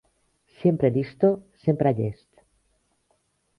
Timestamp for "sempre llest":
1.65-2.31